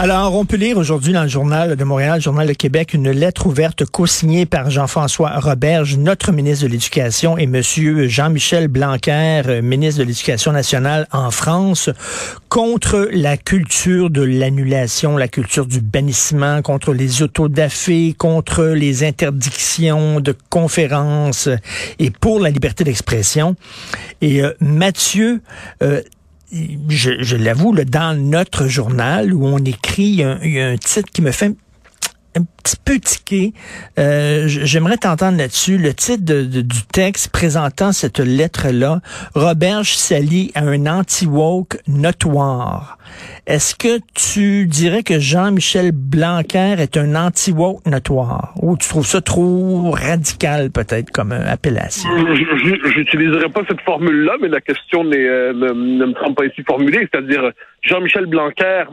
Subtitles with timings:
[0.00, 3.10] Alors, on peut lire aujourd'hui dans le Journal de Montréal, le Journal de Québec, une
[3.10, 9.98] lettre ouverte co-signée par Jean-François Roberge, notre ministre de l'Éducation, et Monsieur Jean-Michel Blanquer, ministre
[9.98, 11.90] de l'Éducation nationale en France,
[12.48, 20.20] contre la culture de l'annulation, la culture du bannissement, contre les autodafés, contre les interdictions
[20.20, 21.48] de conférences
[21.98, 23.56] et pour la liberté d'expression.
[24.20, 25.42] Et euh, Mathieu,
[25.82, 26.02] euh,
[26.52, 31.10] je, je l'avoue, dans notre journal où on écrit, un, il y, a un titre
[31.12, 31.54] qui me fait
[32.38, 33.52] un petit peu tiqué.
[33.98, 35.78] Euh, J'aimerais t'entendre là-dessus.
[35.78, 39.00] Le titre du texte présentant cette lettre-là,
[39.34, 42.98] Roberge s'allie à un anti-woke notoire.
[43.46, 48.52] Est-ce que tu dirais que Jean-Michel Blanquer est un anti-woke notoire?
[48.60, 52.08] Ou tu trouves ça trop radical, peut-être, comme appellation?
[52.94, 57.08] J'utiliserai pas cette formule-là, mais la question euh, ne, ne me semble pas ici formulée.
[57.10, 58.84] C'est-à-dire, Jean-Michel Blanquer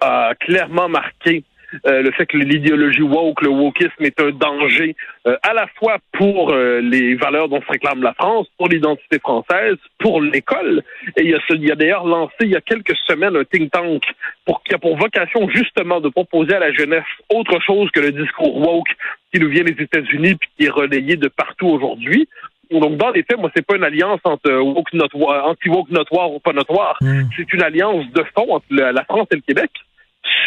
[0.00, 1.44] a clairement marqué
[1.86, 4.94] euh, le fait que l'idéologie woke, le wokisme est un danger
[5.26, 9.18] euh, à la fois pour euh, les valeurs dont se réclame la France, pour l'identité
[9.18, 10.82] française, pour l'école.
[11.16, 13.44] Et il y a, il y a d'ailleurs lancé il y a quelques semaines un
[13.44, 14.02] think tank
[14.44, 18.12] pour, qui a pour vocation justement de proposer à la jeunesse autre chose que le
[18.12, 18.90] discours woke
[19.32, 22.28] qui nous vient des États-Unis puis qui est relayé de partout aujourd'hui.
[22.70, 26.40] Donc, dans les faits, moi, c'est pas une alliance entre woke notoire, anti-woke notoire ou
[26.40, 26.96] pas notoire.
[27.02, 27.24] Mm.
[27.36, 29.70] C'est une alliance de fond entre la France et le Québec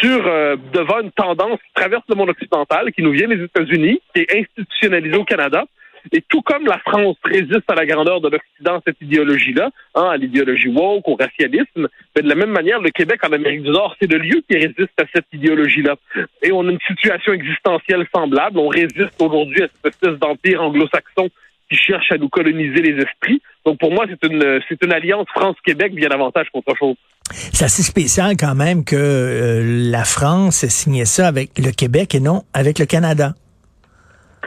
[0.00, 4.00] sur euh, devant une tendance qui traverse le monde occidental, qui nous vient des États-Unis,
[4.14, 5.64] qui est institutionnalisée au Canada.
[6.12, 10.16] Et tout comme la France résiste à la grandeur de l'Occident, cette idéologie-là, hein, à
[10.16, 13.96] l'idéologie woke, au racialisme, mais de la même manière, le Québec en Amérique du Nord,
[14.00, 15.96] c'est le lieu qui résiste à cette idéologie-là.
[16.42, 18.58] Et on a une situation existentielle semblable.
[18.58, 21.28] On résiste aujourd'hui à cette espèce d'empire anglo-saxon
[21.70, 23.42] qui cherche à nous coloniser les esprits.
[23.64, 26.96] Donc pour moi, c'est une c'est une alliance France-Québec bien davantage qu'autre chose.
[27.32, 32.14] C'est assez spécial quand même que euh, la France ait signé ça avec le Québec
[32.14, 33.34] et non avec le Canada.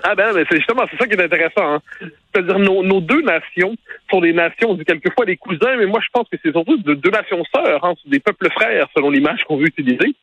[0.04, 1.76] Ah ben, mais c'est justement c'est ça qui est intéressant.
[1.76, 1.82] Hein.
[2.00, 3.76] C'est-à-dire nos, nos, deux nations
[4.10, 6.78] sont des nations, on dit quelquefois des cousins, mais moi je pense que c'est surtout
[6.78, 10.16] de, deux nations sœurs, hein, des peuples frères selon l'image qu'on veut utiliser.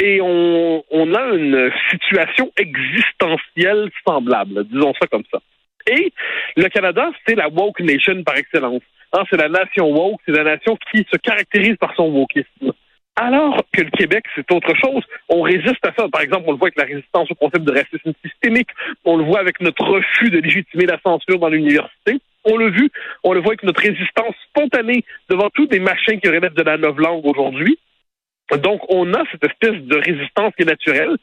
[0.00, 5.40] Et on, on a une situation existentielle semblable, disons ça comme ça.
[5.88, 6.12] Et
[6.56, 8.82] le Canada, c'est la woke nation par excellence.
[9.12, 12.72] Hein, c'est la nation woke, c'est la nation qui se caractérise par son wokisme.
[13.16, 15.02] Alors que le Québec, c'est autre chose.
[15.28, 16.08] On résiste à ça.
[16.08, 18.68] Par exemple, on le voit avec la résistance au concept de racisme systémique.
[19.04, 22.20] On le voit avec notre refus de légitimer la censure dans l'université.
[22.44, 22.90] On l'a vu.
[23.24, 26.76] On le voit avec notre résistance spontanée devant tous des machins qui relèvent de la
[26.76, 27.78] langue aujourd'hui.
[28.62, 31.16] Donc, on a cette espèce de résistance qui est naturelle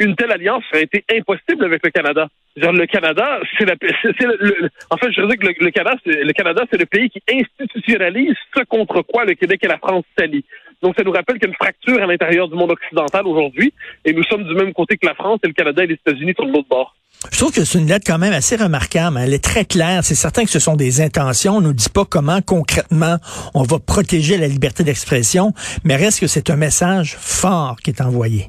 [0.00, 2.28] une telle alliance aurait été impossible avec le Canada.
[2.56, 5.96] Le Canada, c'est la, c'est le, en fait, je veux dire que le, le Canada,
[6.04, 9.78] c'est, le Canada, c'est le pays qui institutionnalise ce contre quoi le Québec et la
[9.78, 10.44] France s'allient.
[10.82, 13.72] Donc, ça nous rappelle qu'il y a une fracture à l'intérieur du monde occidental aujourd'hui,
[14.04, 16.32] et nous sommes du même côté que la France et le Canada et les États-Unis
[16.34, 16.96] sur l'autre bord.
[17.30, 19.18] Je trouve que c'est une lettre quand même assez remarquable.
[19.20, 20.02] Elle est très claire.
[20.04, 21.56] C'est certain que ce sont des intentions.
[21.56, 23.16] On nous dit pas comment concrètement
[23.54, 25.52] on va protéger la liberté d'expression,
[25.84, 28.46] mais reste que c'est un message fort qui est envoyé.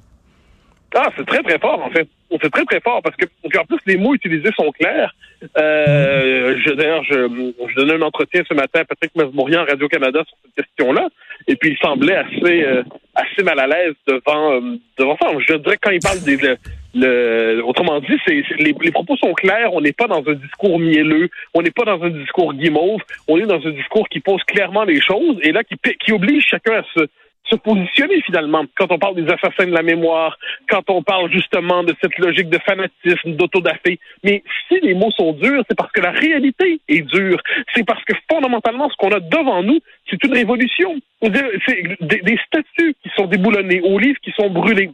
[0.95, 2.07] Ah, c'est très, très fort, en fait.
[2.41, 3.25] C'est très, très fort parce que,
[3.57, 5.13] en plus, les mots utilisés sont clairs.
[5.57, 10.23] Euh, je, D'ailleurs, je, je donnais un entretien ce matin à Patrick Masbourian à Radio-Canada
[10.25, 11.09] sur cette question-là.
[11.47, 12.83] Et puis, il semblait assez, euh,
[13.15, 15.29] assez mal à l'aise devant, euh, devant ça.
[15.47, 16.37] Je dirais quand il parle des.
[16.37, 16.57] Le,
[16.93, 19.73] le, autrement dit, c'est, les, les, propos sont clairs.
[19.73, 21.29] On n'est pas dans un discours mielleux.
[21.53, 23.01] On n'est pas dans un discours guimauve.
[23.27, 26.45] On est dans un discours qui pose clairement les choses et là qui, qui oblige
[26.47, 27.07] chacun à se
[27.51, 30.37] se positionner finalement quand on parle des assassins de la mémoire,
[30.69, 33.99] quand on parle justement de cette logique de fanatisme, d'autodafé.
[34.23, 37.39] Mais si les mots sont durs, c'est parce que la réalité est dure.
[37.75, 39.79] C'est parce que fondamentalement, ce qu'on a devant nous,
[40.09, 40.95] c'est une révolution.
[41.21, 44.91] C'est des, des statues qui sont déboulonnés, aux livres qui sont brûlés,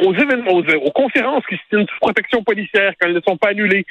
[0.00, 3.50] aux événements, aux, aux conférences qui sont une protection policière quand elles ne sont pas
[3.50, 3.84] annulées,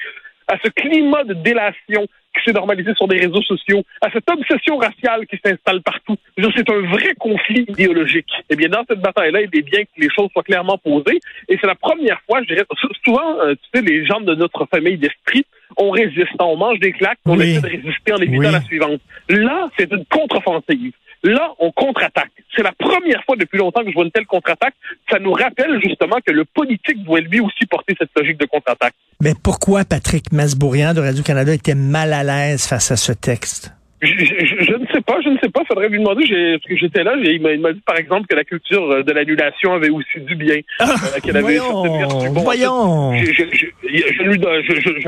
[0.48, 4.78] à ce climat de délation qui s'est normalisé sur des réseaux sociaux, à cette obsession
[4.78, 6.16] raciale qui s'installe partout.
[6.56, 8.30] C'est un vrai conflit idéologique.
[8.50, 11.20] Eh bien, dans cette bataille-là, il est bien que les choses soient clairement posées.
[11.48, 12.66] Et c'est la première fois, je dirais,
[13.04, 15.46] souvent, euh, tu sais, les gens de notre famille d'esprit,
[15.78, 19.02] on résiste, on mange des claques, on essaie de résister en évitant la suivante.
[19.30, 20.94] Là, c'est une contre-offensive.
[21.24, 22.32] Là, on contre-attaque.
[22.56, 24.74] C'est la première fois depuis longtemps que je vois une telle contre-attaque.
[25.12, 28.94] Ça nous rappelle justement que le politique doit lui aussi porter cette logique de contre-attaque.
[29.22, 33.74] Mais pourquoi Patrick Masbourian de Radio-Canada était mal à l'aise face à ce texte?
[34.02, 35.62] Je, je- je ne sais pas, je ne sais pas.
[35.68, 36.24] Faudrait lui demander.
[36.26, 37.16] J'étais là.
[37.22, 40.56] Il m'a dit, par exemple, que la culture euh, de l'annulation avait aussi du bien.
[40.80, 40.86] euh,
[41.22, 41.84] qu'elle avait voyons.
[42.32, 43.18] Bon.
[43.18, 43.66] Je, je,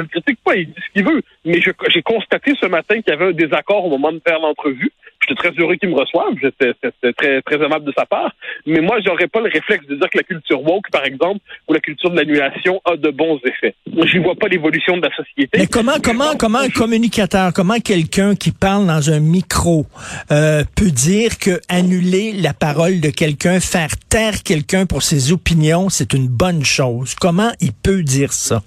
[0.02, 3.16] le critique pas, il dit ce qu'il veut, mais j'ai constaté ce matin qu'il y
[3.16, 4.92] avait un désaccord au moment de faire l'entrevue.
[5.22, 6.74] J'étais très heureux qu'il me reçoive, c'était
[7.14, 8.32] très, très aimable de sa part,
[8.66, 11.74] mais moi, j'aurais pas le réflexe de dire que la culture woke, par exemple, ou
[11.74, 13.76] la culture de l'annulation a de bons effets.
[13.86, 15.60] Je vois pas l'évolution de la société.
[15.60, 19.86] Mais comment, comment, comment un communicateur, comment quelqu'un qui parle dans un micro
[20.32, 25.90] euh, peut dire que annuler la parole de quelqu'un, faire taire quelqu'un pour ses opinions,
[25.90, 27.16] c'est une bonne chose?
[27.16, 28.62] Comment il peut dire ça?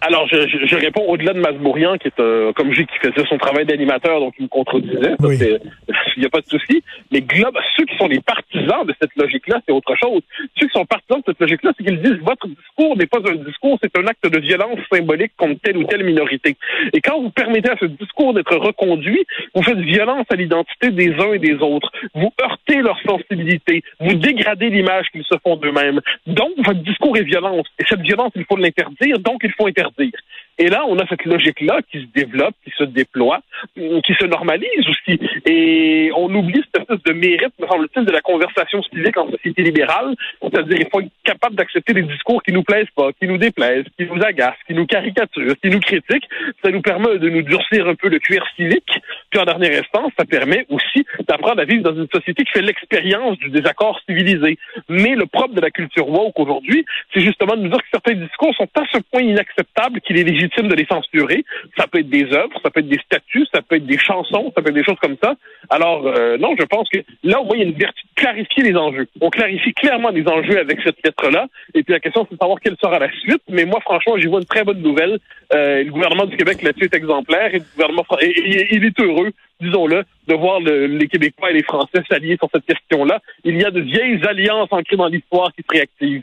[0.00, 3.26] Alors, je, je, je réponds au-delà de Masbourian, qui est, euh, comme j'ai, qui faisait
[3.28, 5.16] son travail d'animateur, donc il me contredisait.
[5.18, 5.38] Ça, Oui.
[6.16, 6.82] Il n'y a pas de souci.
[7.12, 10.20] Mais globe, ceux qui sont les partisans de cette logique-là, c'est autre chose.
[10.58, 13.36] Ceux qui sont partisans de cette logique-là, c'est qu'ils disent votre discours n'est pas un
[13.36, 16.56] discours, c'est un acte de violence symbolique contre telle ou telle minorité.
[16.92, 19.24] Et quand vous permettez à ce discours d'être reconduit,
[19.54, 21.92] vous faites violence à l'identité des uns et des autres.
[22.14, 23.82] Vous heurtez leur sensibilité.
[24.00, 26.00] Vous dégradez l'image qu'ils se font d'eux-mêmes.
[26.26, 27.66] Donc, votre discours est violence.
[27.78, 29.87] Et cette violence, il faut l'interdire, donc il faut interdire.
[29.88, 30.27] interdire
[30.58, 33.40] Et là, on a cette logique-là qui se développe, qui se déploie,
[33.78, 35.20] hum, qui se normalise aussi.
[35.46, 39.62] Et on oublie cette espèce de mérite, me semble-t-il, de la conversation civique en société
[39.62, 40.16] libérale.
[40.42, 43.84] C'est-à-dire, il faut être capable d'accepter des discours qui nous plaisent pas, qui nous déplaisent,
[43.96, 46.28] qui nous agacent, qui nous caricaturent, qui nous critiquent.
[46.64, 49.00] Ça nous permet de nous durcir un peu le cuir civique.
[49.30, 52.62] Puis en dernière instance, ça permet aussi d'apprendre à vivre dans une société qui fait
[52.62, 54.58] l'expérience du désaccord civilisé.
[54.88, 56.84] Mais le propre de la culture woke aujourd'hui,
[57.14, 60.24] c'est justement de nous dire que certains discours sont à ce point inacceptables qu'il est
[60.24, 61.44] légitime de les censurer.
[61.76, 64.52] Ça peut être des œuvres, ça peut être des statuts, ça peut être des chansons,
[64.54, 65.34] ça peut être des choses comme ça.
[65.70, 68.20] Alors, euh, non, je pense que là, au moins, il y a une vertu de
[68.20, 69.06] clarifier les enjeux.
[69.20, 71.46] On clarifie clairement les enjeux avec cette lettre-là.
[71.74, 73.42] Et puis la question, c'est de savoir quelle sera la suite.
[73.48, 75.18] Mais moi, franchement, j'y vois une très bonne nouvelle.
[75.54, 79.30] Euh, le gouvernement du Québec là-dessus est exemplaire et le gouvernement il est heureux,
[79.60, 83.20] disons-le, de voir le- les Québécois et les Français s'allier sur cette question-là.
[83.44, 86.22] Il y a de vieilles alliances ancrées dans l'histoire qui se réactivent.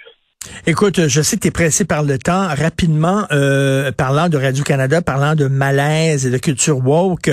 [0.67, 2.47] Écoute, je sais que tu es pressé par le temps.
[2.47, 7.29] Rapidement, euh, parlant de Radio-Canada, parlant de malaise et de culture woke,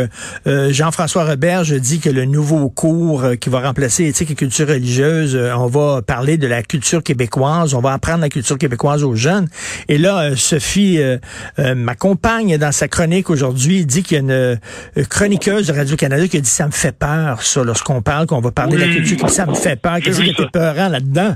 [0.47, 4.69] euh, Jean-François Roberge dit que le nouveau cours euh, qui va remplacer éthique et culture
[4.69, 9.03] religieuse, euh, on va parler de la culture québécoise, on va apprendre la culture québécoise
[9.03, 9.49] aux jeunes.
[9.89, 11.01] Et là, euh, Sophie,
[11.59, 16.37] ma compagne, dans sa chronique aujourd'hui, dit qu'il y a une chroniqueuse de Radio-Canada qui
[16.37, 19.31] a dit ça me fait peur, ça, lorsqu'on parle, qu'on va parler de la culture,
[19.31, 20.25] ça me fait peur, qui qu'il ça.
[20.25, 21.35] était peurant là-dedans.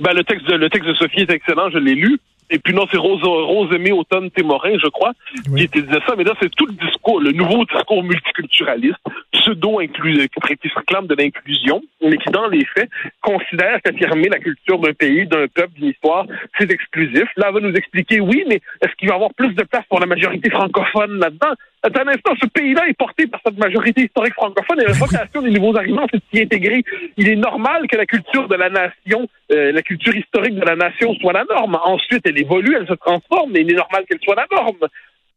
[0.00, 2.18] Ben, le texte de, le texte de Sophie est excellent, je l'ai lu.
[2.48, 5.12] Et puis non, c'est Rose, Rose Aimée Automne Témorin, je crois,
[5.50, 5.58] Oui.
[5.58, 6.14] qui était disait ça.
[6.16, 8.94] Mais là, c'est tout le discours, le nouveau discours multiculturaliste,
[9.32, 10.28] pseudo-inclusif,
[10.62, 12.88] qui se réclame de l'inclusion, mais qui, dans les faits,
[13.20, 16.26] considère qu'affirmer la culture d'un pays, d'un peuple, d'une histoire,
[16.58, 17.24] c'est exclusif.
[17.36, 19.84] Là, elle va nous expliquer, oui, mais est-ce qu'il va y avoir plus de place
[19.88, 21.54] pour la majorité francophone là-dedans?
[21.84, 25.50] Un instant, ce pays-là est porté par cette majorité historique francophone et la vocation des
[25.50, 26.82] nouveaux arrivants, c'est de s'y intégrer.
[27.16, 30.74] Il est normal que la culture de la nation, euh, la culture historique de la
[30.74, 31.78] nation soit la norme.
[31.84, 34.88] Ensuite, elle évolue, elle se transforme, mais il est normal qu'elle soit la norme.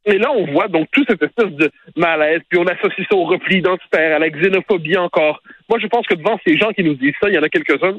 [0.06, 3.26] Et là, on voit donc toute cette espèce de malaise, puis on associe ça au
[3.26, 5.44] repli identitaire, à la xénophobie encore.
[5.70, 7.50] Moi, je pense que devant ces gens qui nous disent ça, il y en a
[7.50, 7.98] quelques-uns,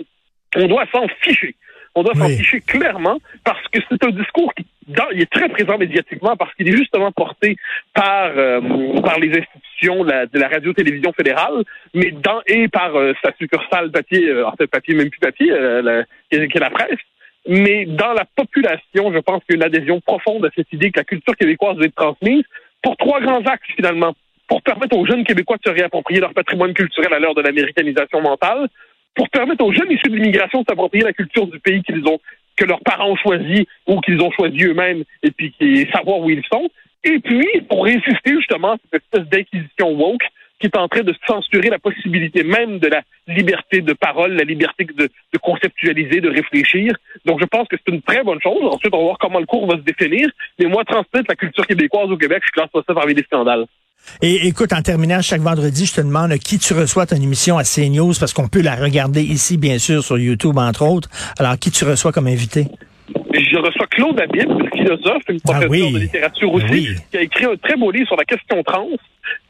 [0.57, 1.55] on doit s'en ficher.
[1.95, 2.37] On doit s'en Oui.
[2.37, 6.53] ficher clairement parce que c'est un discours qui dans- il est très présent médiatiquement parce
[6.55, 7.57] qu'il est justement porté
[7.95, 8.61] par euh,
[9.03, 11.63] par les institutions la- de la radio-télévision fédérale,
[11.95, 15.50] mais dans et par euh, sa succursale papier, euh, en fait papier même plus papier,
[15.53, 16.99] euh, la- qui est qui est la presse.
[17.49, 20.91] Mais dans la population, je pense qu'il y a une adhésion profonde à cette idée
[20.91, 22.45] que la culture québécoise doit être transmise
[22.83, 24.14] pour trois grands axes finalement.
[24.49, 28.21] Pour permettre aux jeunes Québécois de se réapproprier leur patrimoine culturel à l'heure de l'américanisation
[28.21, 28.69] mentale,
[29.14, 32.19] pour permettre aux jeunes issus de l'immigration de s'approprier la culture du pays qu'ils ont,
[32.57, 36.31] que leurs parents ont choisi ou qu'ils ont choisi eux-mêmes, et puis qui savoir où
[36.31, 36.69] ils sont.
[37.05, 40.25] Et puis, pour résister justement à cette espèce d'inquisition woke
[40.61, 44.45] qui est en train de censurer la possibilité même de la liberté de parole, la
[44.45, 46.93] liberté de, de conceptualiser, de réfléchir.
[47.25, 48.62] Donc, je pense que c'est une très bonne chose.
[48.64, 50.29] Ensuite, on va voir comment le cours va se définir.
[50.59, 53.64] Mais moi, transmettre la culture québécoise au Québec, je classe ça parmi les scandales.
[54.23, 57.64] Et écoute, en terminant, chaque vendredi, je te demande qui tu reçois ton émission à
[57.64, 61.09] CNews, parce qu'on peut la regarder ici, bien sûr, sur YouTube, entre autres.
[61.38, 62.66] Alors, qui tu reçois comme invité?
[63.33, 65.92] Je reçois Claude Habib, philosophe, une Ah professeure oui.
[65.92, 66.88] de littérature aussi, Oui.
[67.11, 68.87] qui a écrit un très beau livre sur la question trans.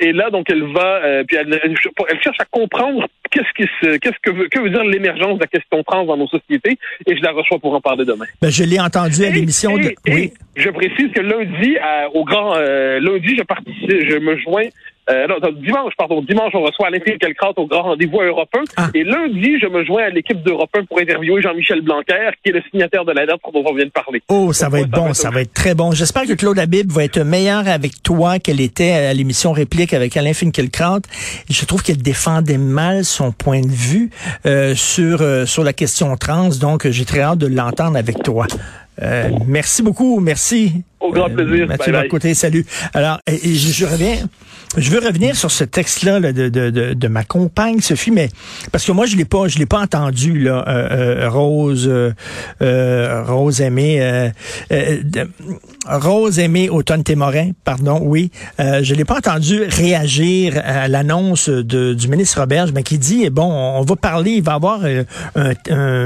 [0.01, 1.75] Et là, donc, elle va, euh, puis elle, elle-
[2.09, 5.41] elle cherche à comprendre qu'est-ce qui se, qu'est-ce que veut, que veut dire l'émergence de
[5.41, 6.79] la question trans dans nos sociétés.
[7.07, 8.25] Et je la reçois pour en parler demain.
[8.43, 9.89] Ben, je l'ai entendu à l'émission de...
[9.89, 10.33] et Oui.
[10.57, 14.69] je précise que lundi, à- au grand euh, lundi, je participe, je me joins
[15.11, 18.31] Euh, non, dimanche, pardon, dimanche, on reçoit Alain Finkielkraut au grand rendez-vous 1.
[18.76, 18.88] Ah.
[18.95, 22.55] Et lundi, je me joins à l'équipe d'Europe 1 pour interviewer Jean-Michel Blanquer, qui est
[22.55, 24.23] le signataire de la lettre dont on vient de parler.
[24.29, 25.93] Oh, ça va être bon, ça va être très bon.
[25.93, 30.17] J'espère que Claude Habib va être meilleur avec toi qu'elle était à l'émission Réplique avec
[30.17, 31.02] Alain Finkielkraut.
[31.49, 34.11] Je trouve qu'elle défendait mal son point de vue
[34.47, 38.47] euh, sur euh, sur la question trans, donc j'ai très hâte de l'entendre avec toi.
[39.02, 40.85] Euh, merci beaucoup, merci.
[41.00, 41.66] Au grand plaisir.
[41.66, 42.09] Mathieu Bye bye.
[42.09, 42.66] Bocoté, salut.
[42.95, 44.16] Alors, je, je reviens.
[44.76, 48.28] Je veux revenir sur ce texte-là là, de, de, de, de ma compagne Sophie, mais
[48.71, 52.12] parce que moi je l'ai pas, je l'ai pas entendu là, euh, euh, Rose, euh,
[52.62, 54.28] euh, Rose aimée, euh,
[54.71, 55.28] euh, de-
[55.88, 58.30] Rose aimée Automne Témorin, pardon, oui,
[58.61, 63.28] euh, je l'ai pas entendu réagir à l'annonce de, du ministre Roberge, mais qui dit
[63.28, 65.02] bon, on va parler, il va y avoir euh,
[65.35, 65.52] un,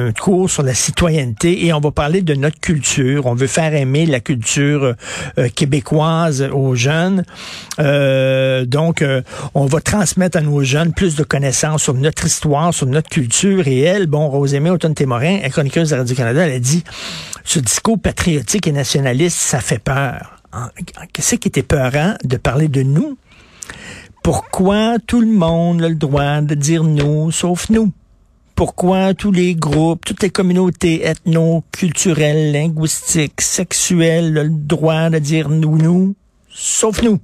[0.08, 3.74] un cours sur la citoyenneté et on va parler de notre culture, on veut faire
[3.74, 7.24] aimer la culture euh, québécoise aux jeunes.
[7.78, 9.22] Euh, donc, euh,
[9.54, 13.66] on va transmettre à nos jeunes plus de connaissances sur notre histoire, sur notre culture.
[13.66, 16.84] Et elle, bon, Rosémée Automne-Témorin, chroniqueuse de Radio-Canada, elle a dit,
[17.44, 20.36] ce discours patriotique et nationaliste, ça fait peur.
[21.12, 23.18] Qu'est-ce qui était peurant de parler de nous?
[24.22, 27.92] Pourquoi tout le monde a le droit de dire nous, sauf nous?
[28.54, 35.48] Pourquoi tous les groupes, toutes les communautés ethno-culturelles, linguistiques, sexuelles ont le droit de dire
[35.48, 36.14] nous, nous,
[36.50, 37.18] sauf nous?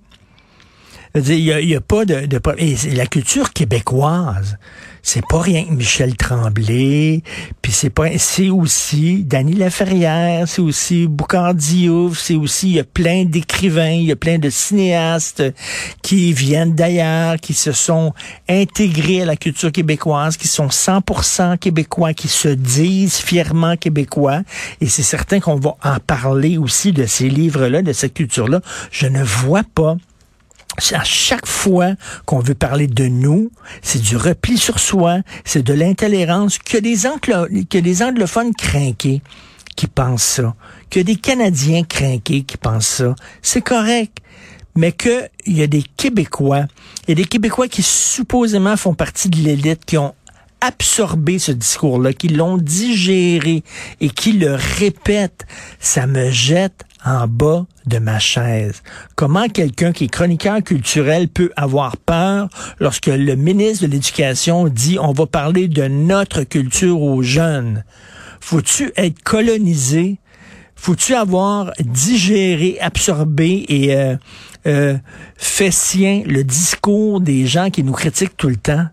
[1.15, 4.57] Il a, y a pas de, de et la culture québécoise.
[5.03, 7.23] C'est pas rien que Michel Tremblay,
[7.63, 12.81] puis c'est pas c'est aussi Dany Laferrière, c'est aussi Boucard Diouf, c'est aussi il y
[12.81, 15.43] a plein d'écrivains, il y a plein de cinéastes
[16.03, 18.13] qui viennent d'ailleurs, qui se sont
[18.49, 24.43] intégrés à la culture québécoise, qui sont 100% québécois, qui se disent fièrement québécois
[24.83, 28.61] et c'est certain qu'on va en parler aussi de ces livres-là, de cette culture-là.
[28.91, 29.97] Je ne vois pas
[30.93, 31.95] à chaque fois
[32.27, 33.51] qu'on veut parler de nous,
[33.83, 39.23] c'est du repli sur soi, c'est de l'intolérance, que des, anglo que des anglophones crinqués
[39.77, 40.55] qui pensent ça,
[40.91, 43.15] que des Canadiens crinqués qui pensent ça.
[43.43, 44.19] C'est correct.
[44.77, 46.67] Mais qu'il y a des Québécois,
[47.09, 50.15] il des Québécois qui supposément font partie de l'élite, qui ont
[50.61, 53.65] absorbé ce discours-là, qui l'ont digéré
[54.01, 55.47] et qui le répètent,
[55.81, 58.83] ça me jette en bas de ma chaise.
[59.17, 64.99] Comment quelqu'un qui est chroniqueur culturel peut avoir peur lorsque le ministre de l'Éducation dit
[65.01, 67.85] on va parler de notre culture aux jeunes?
[68.41, 70.19] Faut-tu être colonisé?
[70.77, 74.17] Faut-tu avoir digéré, absorbé et euh,
[74.67, 74.97] euh,
[75.37, 78.87] fait sien le discours des gens qui nous critiquent tout le temps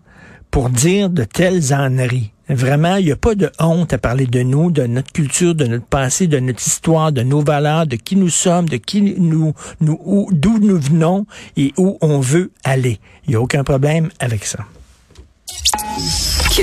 [0.50, 2.32] pour dire de telles âneries?
[2.48, 5.66] Vraiment, il n'y a pas de honte à parler de nous, de notre culture, de
[5.66, 9.52] notre passé, de notre histoire, de nos valeurs, de qui nous sommes, de qui nous,
[9.80, 11.26] nous où- d'où nous venons
[11.56, 13.00] et où on veut aller.
[13.26, 14.60] Il n'y a aucun problème avec ça.